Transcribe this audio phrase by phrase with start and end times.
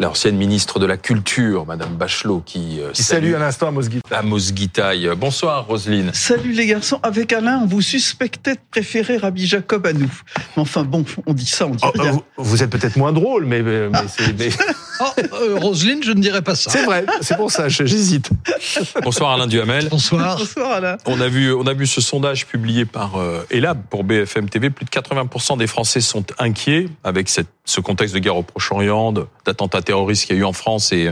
[0.00, 3.68] l'ancienne ministre de la Culture, Madame Bachelot, qui, qui salue, à l'instant
[4.10, 5.10] à Mosguitaille.
[5.16, 6.10] Bonsoir, Roselyne.
[6.14, 6.98] Salut les garçons.
[7.02, 10.10] Avec Alain, on vous suspectait de préférer Rabbi Jacob à nous.
[10.56, 12.18] Enfin bon, on dit ça, on dit oh, rien.
[12.36, 14.58] Vous, êtes peut-être moins drôle, mais, mais c'est...
[15.00, 16.70] oh, euh, Roselyne, je ne dirais pas ça.
[16.70, 18.30] C'est vrai, c'est pour ça, j'hésite.
[19.02, 19.88] Bonsoir Alain Duhamel.
[19.88, 20.38] Bonsoir.
[20.38, 20.96] Bonsoir Alain.
[21.06, 24.70] On a vu, on a vu ce sondage publié par euh, Elab pour BFM TV.
[24.70, 29.12] Plus de 80% des Français sont inquiets avec cette, ce contexte de guerre au Proche-Orient,
[29.44, 31.10] d'attentats terroristes qu'il y a eu en France et,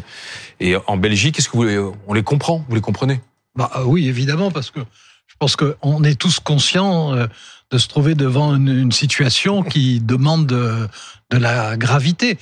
[0.60, 1.38] et en Belgique.
[1.38, 2.64] Est-ce que vous, on les comprend?
[2.68, 3.20] Vous les comprenez?
[3.58, 4.80] Bah, euh, Oui, évidemment, parce que
[5.27, 7.27] je pense qu'on est tous conscients euh,
[7.70, 10.88] de se trouver devant une, situation qui demande de,
[11.30, 12.38] la gravité.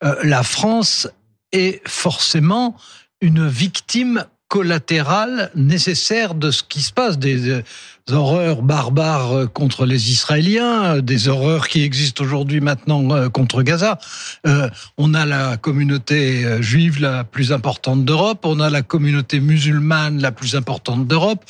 [0.00, 1.08] la France
[1.52, 2.76] est forcément
[3.20, 7.62] une victime collatérale nécessaire de ce qui se passe, des,
[8.10, 14.00] horreurs barbares contre les Israéliens, des horreurs qui existent aujourd'hui maintenant euh, contre Gaza.
[14.48, 14.68] Euh,
[14.98, 20.20] on a la communauté euh, juive la plus importante d'Europe, on a la communauté musulmane
[20.20, 21.44] la plus importante d'Europe,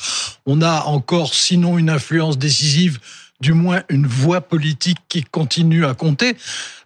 [0.45, 2.99] on a encore, sinon une influence décisive,
[3.41, 6.37] du moins une voix politique qui continue à compter.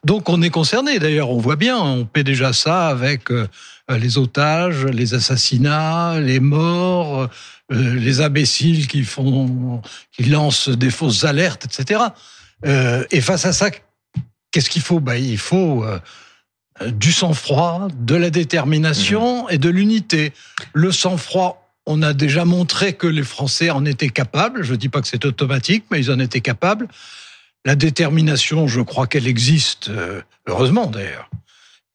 [0.04, 1.00] Donc on est concerné.
[1.00, 3.48] D'ailleurs, on voit bien, on paie déjà ça avec euh,
[3.90, 7.30] les otages, les assassinats, les morts,
[7.72, 12.02] euh, les imbéciles qui font, qui lancent des fausses alertes, etc.
[12.66, 13.70] Euh, et face à ça,
[14.52, 15.00] qu'est-ce qu'il faut?
[15.00, 15.86] Ben, il faut
[16.88, 19.52] du sang-froid, de la détermination mmh.
[19.52, 20.34] et de l'unité.
[20.74, 24.64] Le sang-froid, on a déjà montré que les Français en étaient capables.
[24.64, 26.88] Je ne dis pas que c'est automatique, mais ils en étaient capables.
[27.64, 29.92] La détermination, je crois qu'elle existe,
[30.48, 31.30] heureusement d'ailleurs.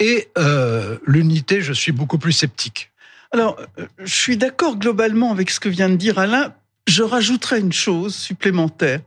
[0.00, 2.90] Et euh, l'unité, je suis beaucoup plus sceptique.
[3.32, 6.54] Alors, euh, je suis d'accord globalement avec ce que vient de dire Alain.
[6.88, 9.00] Je rajouterais une chose supplémentaire,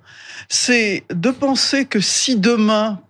[0.48, 3.02] c'est de penser que si demain,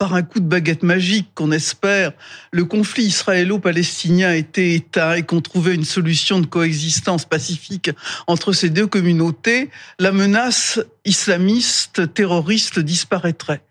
[0.00, 2.12] par un coup de baguette magique qu'on espère,
[2.52, 7.90] le conflit israélo-palestinien était éteint et qu'on trouvait une solution de coexistence pacifique
[8.26, 9.68] entre ces deux communautés,
[9.98, 13.62] la menace islamiste terroriste disparaîtrait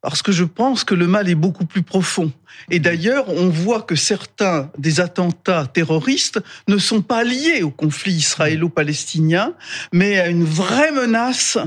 [0.00, 2.32] parce que je pense que le mal est beaucoup plus profond.
[2.70, 8.14] Et d'ailleurs, on voit que certains des attentats terroristes ne sont pas liés au conflit
[8.14, 9.52] israélo-palestinien,
[9.92, 11.58] mais à une vraie menace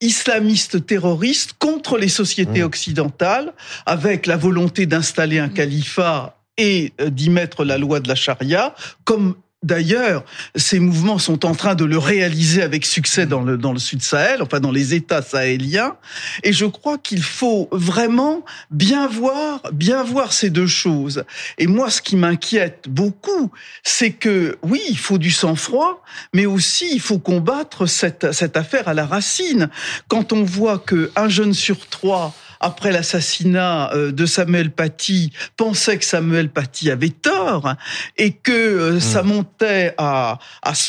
[0.00, 2.66] islamiste terroriste contre les sociétés mmh.
[2.66, 3.52] occidentales,
[3.86, 8.74] avec la volonté d'installer un califat et d'y mettre la loi de la charia,
[9.04, 13.72] comme D'ailleurs, ces mouvements sont en train de le réaliser avec succès dans le, dans
[13.72, 15.96] le Sud Sahel, enfin dans les États sahéliens.
[16.44, 21.24] Et je crois qu'il faut vraiment bien voir, bien voir ces deux choses.
[21.58, 23.50] Et moi, ce qui m'inquiète beaucoup,
[23.82, 28.86] c'est que oui, il faut du sang-froid, mais aussi il faut combattre cette, cette affaire
[28.86, 29.68] à la racine.
[30.06, 35.98] Quand on voit que un jeune sur trois après l'assassinat euh, de Samuel Paty, pensait
[35.98, 37.74] que Samuel Paty avait tort
[38.16, 39.00] et que euh, hmm.
[39.00, 40.38] ça montait à,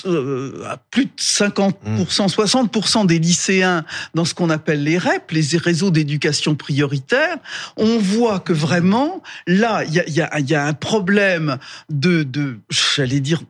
[0.05, 1.73] euh, à, plus de 50%,
[2.29, 3.07] 60% hmm.
[3.07, 7.37] des lycéens dans ce qu'on appelle les REP, les réseaux d'éducation prioritaire,
[7.77, 11.57] on voit que vraiment, là, il y a, y, a, y a, un problème
[11.89, 13.41] de, de j'allais dire,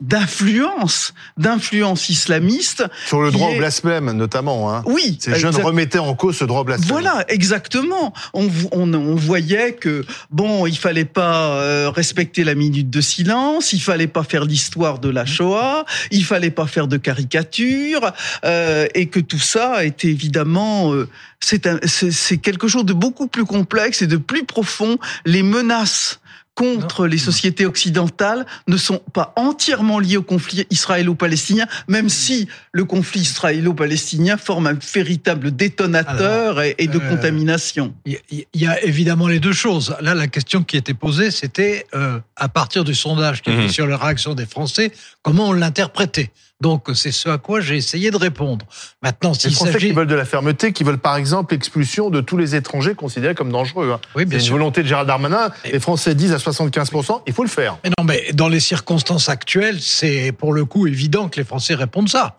[0.00, 2.84] d'influence, d'influence islamiste.
[3.06, 4.74] Sur le droit au blasphème, notamment.
[4.74, 4.82] Hein.
[4.86, 5.18] Oui.
[5.20, 6.88] Ces jeunes remettaient en cause ce droit au blasphème.
[6.88, 8.12] Voilà, exactement.
[8.32, 13.72] On, on, on, voyait que bon, il fallait pas euh, respecter la minute de silence,
[13.72, 18.12] il fallait pas faire l'histoire de la Shoah, il fallait pas faire de caricatures,
[18.44, 21.08] euh, et que tout ça était évidemment euh,
[21.42, 24.98] c'est quelque chose de beaucoup plus complexe et de plus profond.
[25.24, 26.19] Les menaces
[26.60, 32.84] contre les sociétés occidentales ne sont pas entièrement liées au conflit israélo-palestinien, même si le
[32.84, 37.94] conflit israélo-palestinien forme un véritable détonateur et, de euh, contamination.
[38.04, 39.96] Il y, a évidemment les deux choses.
[40.02, 43.68] Là, la question qui était posée, c'était euh, à partir du sondage qui était mhm.
[43.70, 48.10] sur la réaction des Français, comment on l'interprétait donc c'est ce à quoi j'ai essayé
[48.10, 48.66] de répondre.
[49.02, 49.88] Maintenant, s'il s'agit...
[49.88, 53.34] qui veulent de la fermeté, qui veulent par exemple l'expulsion de tous les étrangers considérés
[53.34, 53.92] comme dangereux.
[53.92, 54.00] Hein.
[54.14, 55.50] Oui, bien c'est une volonté de Gérald Darmanin.
[55.64, 57.78] Les Français disent à 75%, il faut le faire.
[57.82, 61.74] Mais non, mais dans les circonstances actuelles, c'est pour le coup évident que les Français
[61.74, 62.36] répondent ça.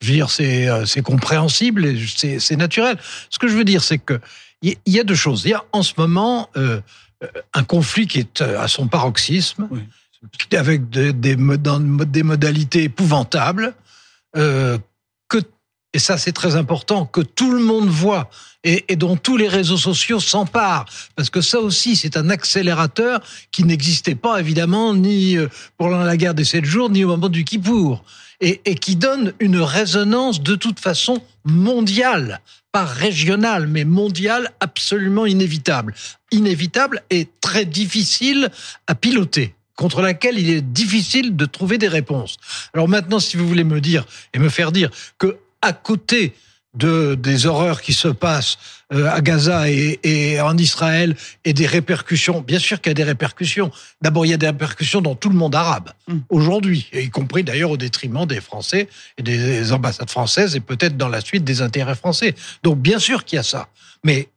[0.00, 2.96] Je veux dire, c'est, euh, c'est compréhensible et c'est, c'est naturel.
[3.30, 4.20] Ce que je veux dire, c'est que
[4.62, 5.42] il y a deux choses.
[5.44, 6.80] Il y a en ce moment euh,
[7.52, 9.68] un conflit qui est euh, à son paroxysme.
[9.70, 9.80] Oui
[10.52, 13.74] avec des, modalités épouvantables,
[14.36, 14.78] euh,
[15.94, 18.28] et ça c'est très important, que tout le monde voit
[18.64, 20.86] et, dont tous les réseaux sociaux s'emparent.
[21.14, 23.20] Parce que ça aussi, c'est un accélérateur
[23.52, 25.48] qui n'existait pas évidemment ni euh,
[25.78, 28.04] pendant la guerre des sept jours, ni au moment du Kippour.
[28.40, 32.40] Et qui donne une résonance de toute façon mondiale,
[32.72, 35.94] pas régionale, mais mondiale absolument inévitable.
[36.30, 38.50] Inévitable et très difficile
[38.86, 42.36] à piloter contre laquelle il est difficile de trouver des réponses.
[42.74, 46.34] Alors maintenant, si vous voulez me dire et me faire dire que à côté
[46.74, 48.58] de des horreurs qui se passent
[48.92, 52.40] euh, à Gaza et, et, en Israël et des répercussions.
[52.40, 53.70] Bien sûr qu'il y a des répercussions.
[54.02, 56.18] D'abord, il y a des répercussions dans tout le monde arabe mm.
[56.28, 58.88] aujourd'hui, y compris d'ailleurs au détriment des Français
[59.18, 62.34] et des ambassades françaises et peut-être dans la suite des intérêts français.
[62.62, 63.68] Donc bien sûr qu'il y a ça.
[64.02, 64.28] Mais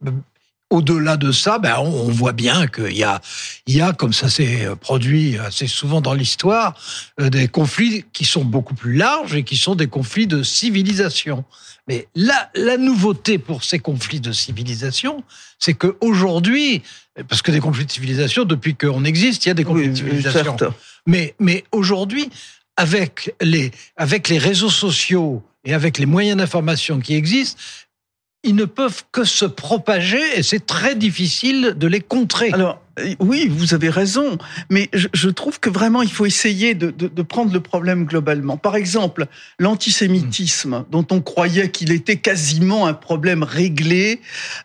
[0.69, 3.21] au-delà de ça, ben, on, voit bien qu'il y a,
[3.67, 6.73] il y a, comme ça s'est produit assez souvent dans l'histoire,
[7.19, 11.45] euh, des conflits qui sont beaucoup plus larges et qui sont des conflits de civilisation.
[11.87, 15.23] Mais la, la nouveauté pour ces conflits de civilisation,
[15.57, 16.83] c'est qu'aujourd'hui,
[17.29, 19.95] parce que des conflits de civilisation, depuis qu'on existe, il y a des conflits de
[19.95, 20.57] civilisation.
[21.05, 22.29] Mais, mais aujourd'hui,
[22.75, 27.59] avec les, avec les réseaux sociaux et avec les moyens d'information qui existent,
[28.43, 32.51] ils ne peuvent que se propager et c'est très difficile de les contrer.
[33.19, 34.37] Oui, vous avez raison,
[34.69, 36.91] mais je, trouve que vraiment il faut essayer de,
[37.21, 38.57] prendre le problème globalement.
[38.57, 39.27] Par exemple,
[39.59, 44.21] l'antisémitisme, dont on croyait qu'il était quasiment un problème réglé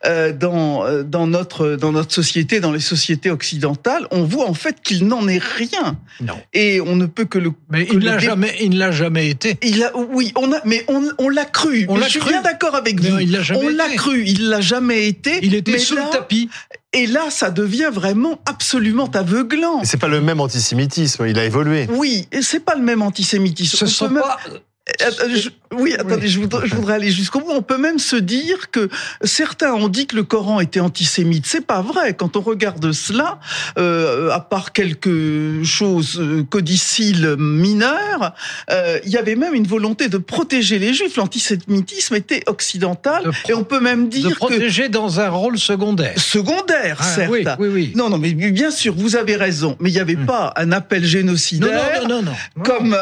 [0.06, 4.54] euh, dans euh, dans notre dans notre société, dans les sociétés occidentales, on voit en
[4.54, 5.98] fait qu'il n'en est rien.
[6.20, 6.34] Non.
[6.52, 7.52] Et on ne peut que le.
[7.70, 9.56] Mais il l'a jamais, il ne l'a jamais été.
[9.62, 11.86] Il a, oui, on a, mais on, l'a cru.
[11.88, 13.18] On l'a je suis bien d'accord avec vous.
[13.18, 15.40] il l'a jamais on l'a cru, il l'a jamais été.
[15.42, 16.48] Il était sous le tapis.
[16.94, 19.82] Et là, ça devient vraiment absolument aveuglant.
[19.84, 21.88] C'est pas le même antisémitisme, il a évolué.
[21.90, 23.78] Oui, et c'est pas le même antisémitisme.
[23.78, 25.38] Ce sont pas euh, euh,
[25.72, 27.50] oui, attendez, je voudrais, aller jusqu'au bout.
[27.50, 28.88] On peut même se dire que
[29.22, 31.46] certains ont dit que le Coran était antisémite.
[31.46, 32.14] C'est pas vrai.
[32.14, 33.38] Quand on regarde cela,
[33.78, 38.34] euh, à part quelques choses euh, codiciles mineures,
[38.70, 41.16] euh, il y avait même une volonté de protéger les Juifs.
[41.16, 46.18] L'antisémitisme était occidental, et on peut même dire de protéger dans un rôle secondaire.
[46.18, 47.30] Secondaire, ah, certes.
[47.30, 47.92] Oui, oui, oui.
[47.96, 49.76] Non, non, mais bien sûr, vous avez raison.
[49.80, 50.26] Mais il n'y avait hmm.
[50.26, 52.96] pas un appel génocidaire non, non, non, comme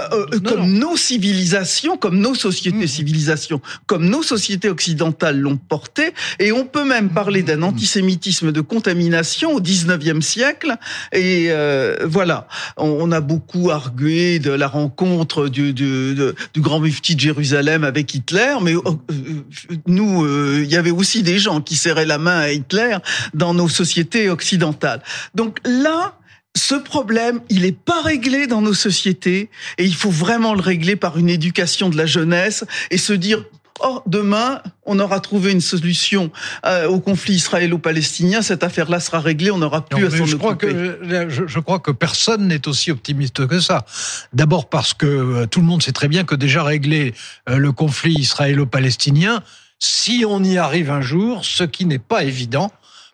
[0.45, 2.87] comme nos civilisations, comme nos sociétés, mmh.
[2.87, 6.13] civilisations, comme nos sociétés occidentales l'ont porté.
[6.39, 7.65] Et on peut même parler d'un mmh.
[7.65, 10.77] antisémitisme de contamination au 19e siècle.
[11.13, 12.47] Et euh, voilà,
[12.77, 16.15] on, a beaucoup argué de la rencontre du, du,
[16.55, 19.43] du grand mufti de Jérusalem avec Hitler, mais euh, euh,
[19.87, 20.27] nous,
[20.63, 22.97] il y avait aussi des gens qui serraient la main à Hitler
[23.35, 25.03] dans nos sociétés occidentales.
[25.35, 26.20] Donc là,
[26.57, 30.97] ce problème, il n'est pas réglé dans nos sociétés et il faut vraiment le régler
[30.97, 33.45] par une éducation de la jeunesse et se dire
[33.83, 36.31] Oh, demain, on aura trouvé une solution
[36.67, 38.43] euh, au conflit israélo-palestinien.
[38.43, 39.51] Cette affaire-là sera réglée.
[39.51, 40.39] On n'aura plus à s'en occuper.
[40.39, 43.87] Crois que, je, je, crois que personne n'est aussi optimiste que ça.
[44.35, 47.15] D'abord parce que euh, tout le monde sait très bien que déjà régler
[47.49, 49.43] euh, le conflit israélo-palestinien,
[49.79, 52.71] si on y arrive un jour, ce qui n'est pas évident,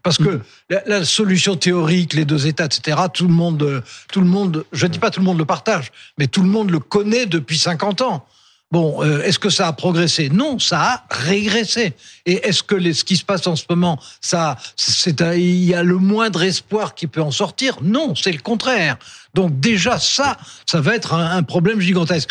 [0.06, 3.82] parce que la, solution théorique, les deux États, etc., tout le monde,
[4.12, 6.48] tout le monde, je ne dis pas tout le monde le partage, mais tout le
[6.48, 8.24] monde le connaît depuis 50 ans.
[8.70, 10.28] Bon, euh, est-ce que ça a progressé?
[10.28, 11.94] Non, ça a régressé.
[12.24, 15.74] Et est-ce que les, ce qui se passe en ce moment, ça, c'est, il y
[15.74, 17.76] a le moindre espoir qui peut en sortir?
[17.82, 18.98] Non, c'est le contraire.
[19.34, 20.36] Donc déjà ça,
[20.66, 22.30] ça va être un, problème gigantesque.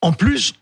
[0.00, 0.54] En plus,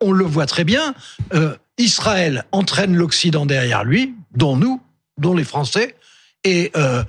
[0.00, 0.94] on, le voit très bien.
[1.34, 4.80] Euh, Israël entraîne l'Occident derrière lui, dont nous,
[5.18, 5.96] dont les Français,
[6.44, 7.04] et euh,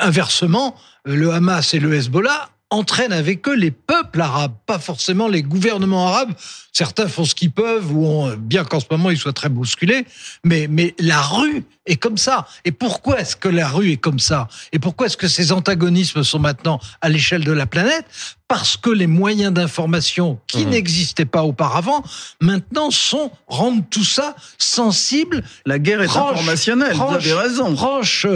[0.00, 5.42] inversement, le Hamas et le Hezbollah entraînent avec eux les peuples arabes, pas forcément les
[5.42, 6.32] gouvernements arabes.
[6.72, 10.06] Certains font ce qu'ils peuvent, ou bien qu'en ce moment ils soient très bousculés,
[10.42, 12.46] mais, mais la rue est comme ça.
[12.64, 14.48] Et pourquoi est-ce que la rue est comme ça?
[14.72, 18.06] Et pourquoi est-ce que ces antagonismes sont maintenant à l'échelle de la planète?
[18.48, 20.70] Parce que les moyens d'information qui mmh.
[20.70, 22.02] n'existaient pas auparavant,
[22.40, 25.42] maintenant sont rendent tout ça sensible.
[25.66, 27.74] La guerre est informationnelle, vous avez raison.
[27.74, 28.26] Proche,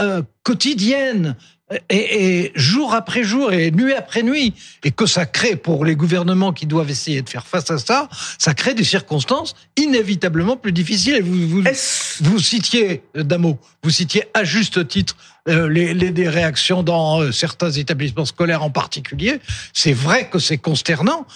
[0.00, 1.36] euh, quotidienne,
[1.88, 4.54] et, et, jour après jour et nuit après nuit,
[4.84, 8.08] et que ça crée pour les gouvernements qui doivent essayer de faire face à ça,
[8.38, 11.16] ça crée des circonstances inévitablement plus difficiles.
[11.16, 11.64] Et vous, vous,
[12.20, 15.16] vous citiez, euh, Damo, vous citiez à juste titre
[15.48, 19.40] euh, les, les, des réactions dans euh, certains établissements scolaires en particulier.
[19.72, 21.26] C'est vrai que c'est consternant,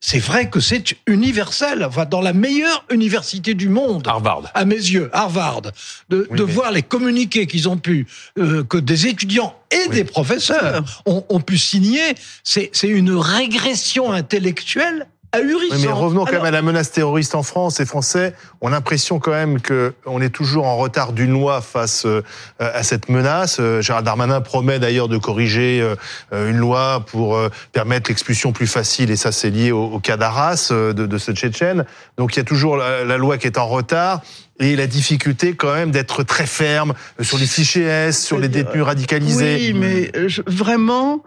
[0.00, 1.84] c'est vrai que c'est universel.
[1.84, 5.62] Enfin, dans la meilleure université du monde, Harvard, à mes yeux, Harvard,
[6.08, 8.06] de, de voir les communiqués qu'ils ont pu,
[8.38, 15.08] euh, que des étudiants et des professeurs ont, ont pu signer, c'est une régression intellectuelle
[15.34, 17.78] mais revenons quand même à la menace terroriste en France.
[17.78, 22.22] Les Français ont l'impression quand même qu'on est toujours en retard d'une loi face euh,
[22.58, 23.58] à cette menace.
[23.60, 27.38] Euh, Gérald Darmanin promet d'ailleurs de corriger euh, une loi pour
[27.72, 31.84] permettre l'expulsion plus facile, et ça c'est lié au, cas d'Arras, de, de, ce Tchétchène.
[32.16, 34.20] Donc il y a toujours la, loi qui est en retard
[34.58, 38.82] et la difficulté quand même d'être très ferme sur les fichiers S, sur les détenus
[38.82, 39.56] radicalisés.
[39.56, 40.12] Oui, mais
[40.46, 41.22] vraiment,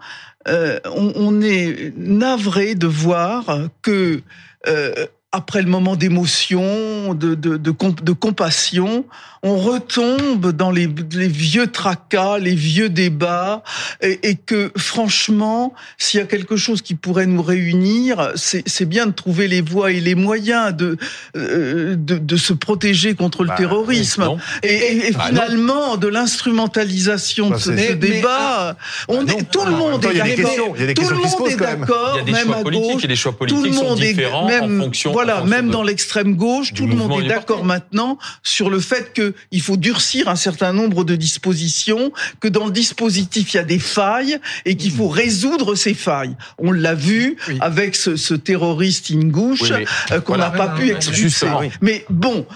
[0.48, 4.22] euh, on, on, est navré de voir que
[4.66, 7.72] euh, après le moment d'émotion, de, de, de,
[8.02, 9.04] de, compassion,
[9.44, 13.62] on retombe dans les, les, vieux tracas, les vieux débats,
[14.00, 19.06] et, et que franchement, s'il y a quelque chose qui pourrait nous réunir, c'est bien
[19.06, 20.96] de trouver les voies et les moyens de,
[21.36, 24.36] euh, de, de, se protéger contre le bah, terrorisme.
[24.64, 30.04] Et, et, bah, finalement, de l'instrumentalisation de bah, ce, débat, on est, tout le monde
[30.06, 30.74] est d'accord.
[30.96, 33.06] Tout le monde est d'accord, même à gauche.
[33.06, 36.72] des choix politiques tout le monde est différents en fonction voilà, même dans l'extrême gauche,
[36.72, 41.04] tout le monde est d'accord maintenant sur le fait qu'il faut durcir un certain nombre
[41.04, 45.74] de dispositions, que dans le dispositif il y a des failles et qu'il faut résoudre
[45.74, 46.36] ces failles.
[46.58, 49.72] On l'a vu avec ce, ce, terroriste Ingouche
[50.10, 51.48] euh, qu'on n'a pas pu expulser.
[51.82, 52.46] Mais bon,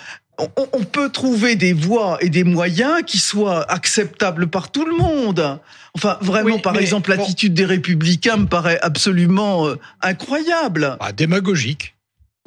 [0.73, 5.61] on, peut trouver des voies et des moyens qui soient acceptables par tout le monde.
[5.95, 10.97] Enfin, vraiment, par exemple, l'attitude des républicains me paraît absolument euh, incroyable.
[11.01, 11.94] Ah, démagogique.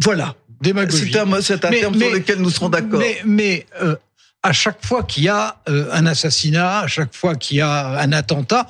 [0.03, 0.35] Voilà.
[0.61, 1.11] Démagogie.
[1.11, 2.99] C'est un, c'est un terme sur lequel nous serons d'accord.
[2.99, 3.95] Mais, mais euh,
[4.43, 7.99] à chaque fois qu'il y a euh, un assassinat, à chaque fois qu'il y a
[7.99, 8.67] un attentat,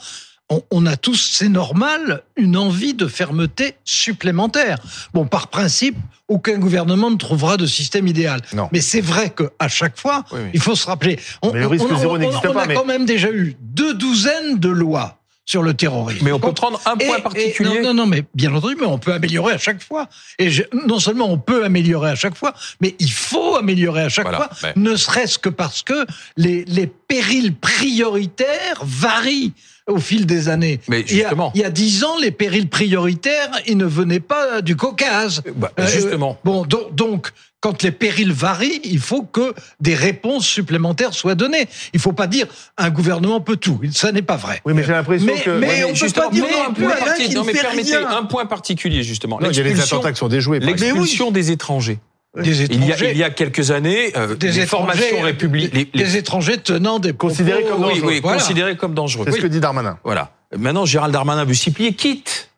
[0.50, 4.80] on, on a tous, c'est normal, une envie de fermeté supplémentaire.
[5.14, 5.98] Bon, par principe,
[6.30, 8.42] aucun gouvernement ne trouvera de système idéal.
[8.54, 8.70] Non.
[8.72, 11.20] Mais c'est vrai qu'à chaque fois, il faut se rappeler.
[11.42, 12.50] On, mais le risque zéro n'existe pas.
[12.54, 16.26] On a quand même déjà eu deux douzaines de lois sur le terrorisme.
[16.26, 17.82] Mais on peut prendre un point particulier.
[17.82, 20.08] non, non, mais bien entendu, mais on peut améliorer à chaque fois.
[20.38, 20.50] Et
[20.86, 24.50] non seulement on peut améliorer à chaque fois, mais il faut améliorer à chaque fois,
[24.76, 29.54] ne serait-ce que parce que les, les périls prioritaires varient
[29.88, 30.80] au fil des années.
[30.88, 31.52] Mais justement.
[31.56, 35.42] Il y a dix ans, les périls prioritaires, ils ne venaient pas du Caucase.
[35.56, 36.38] Bah, justement.
[36.46, 41.68] Euh, bon, donc, quand les périls varient, il faut que des réponses supplémentaires soient données.
[41.94, 43.80] Il ne faut pas dire un gouvernement peut tout.
[43.94, 44.62] Ça n'est pas vrai.
[44.66, 45.58] Oui, mais j'ai l'impression que.
[45.58, 46.96] Mais, on peut pas dire un point,
[47.34, 49.40] non, mais permettez un point particulier justement.
[49.42, 50.60] il y a les attentats qui sont déjoués.
[50.60, 52.00] L'expulsion des étrangers.
[52.36, 52.84] Des étrangers.
[52.84, 55.86] Il y a, il y a quelques années, euh, des formations républicaines.
[55.94, 58.02] Des, étrangers tenant des considérés comme dangereux.
[58.06, 59.26] Oui, oui, considérés comme dangereux.
[59.28, 59.98] C'est ce que dit Darmanin.
[60.04, 60.32] Voilà.
[60.56, 62.50] Maintenant, Gérald Darmanin veut s'y plier, quitte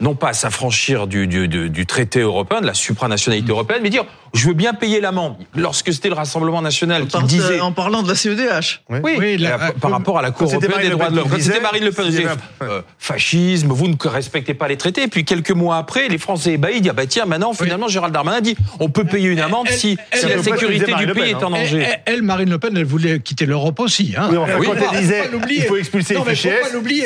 [0.00, 4.04] non pas à s'affranchir du, du, du, traité européen, de la supranationalité européenne, mais dire
[4.34, 5.36] je veux bien payer l'amende.
[5.56, 7.60] Lorsque c'était le Rassemblement national qui disait...
[7.60, 8.82] En parlant de la CEDH.
[8.88, 9.46] Oui, oui
[9.80, 11.28] par rapport à la Cour européenne des droits de l'homme.
[11.28, 12.26] Quand c'était Marine Le Pen, disait
[12.62, 15.04] euh, fascisme, vous ne respectez pas les traités.
[15.04, 18.12] Et puis quelques mois après, les Français ébahis disent ah bah tiens, maintenant finalement Gérald
[18.14, 21.48] Darmanin dit on peut payer une amende si, si la sécurité du pays est en
[21.48, 21.58] hein.
[21.58, 21.86] danger.
[22.04, 24.14] Elle, Marine Le Pen, elle voulait quitter l'Europe aussi.
[24.16, 24.28] Hein.
[24.30, 26.52] Oui, enfin, quand elle disait il faut expulser les fichiers,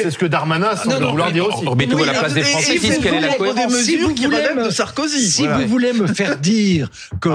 [0.02, 1.64] c'est ce que Darmanin semble vouloir dire aussi.
[1.64, 5.30] Remettez-vous à la place des Français, quelle est la cohérence Si vous voulez de Sarkozy.
[5.30, 7.30] Si vous voulez me faire dire que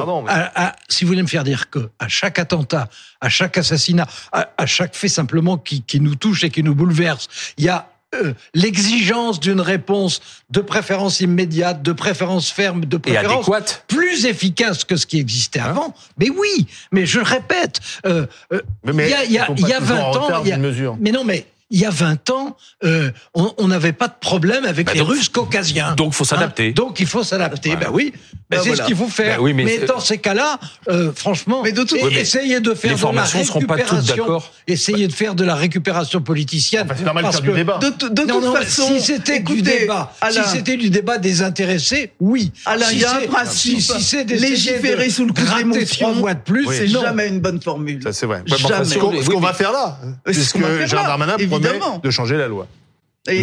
[0.89, 2.89] si vous voulez me faire dire que à chaque attentat,
[3.21, 7.27] à chaque assassinat, à, chaque fait simplement qui, qui, nous touche et qui nous bouleverse,
[7.57, 13.49] il y a euh, l'exigence d'une réponse de préférence immédiate, de préférence ferme, de préférence
[13.87, 15.93] plus efficace que ce qui existait hein avant.
[16.17, 19.99] Mais oui, mais je répète, euh, euh, il y a, y a, y a 20
[19.99, 22.55] ans, y a, mais non, mais il y a 20 ans,
[22.85, 25.95] euh, on n'avait pas de problème avec bah les Russes caucasiens.
[25.95, 26.69] Donc, il faut s'adapter.
[26.69, 27.75] Hein donc, il faut s'adapter.
[27.75, 28.13] Ben oui,
[28.49, 29.41] ben, c'est ce qu'il faut faire.
[29.41, 33.23] Ben mais, dans ces cas-là, euh, franchement, mais de tout, essayez de faire de la
[33.23, 34.41] récupération.
[34.65, 36.83] Essayez de faire de la récupération politicienne.
[36.85, 37.79] Enfin, c'est normal de faire du débat.
[37.79, 42.53] De, de toute façon, si c'était du débat, si c'était du débat désintéressé, oui.
[42.65, 43.81] Alain, il y a un principe.
[43.81, 48.01] Si, c'est légiférer sous le coup d'émotion, trois de plus, c'est jamais une bonne formule.
[48.03, 48.43] Ça, c'est vrai.
[48.47, 52.67] Ce qu'on va faire là, puisque Jean Darmanin de changer la loi.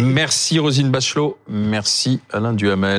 [0.01, 2.93] Merci Rosine Bachelot, merci Alain Duhamel.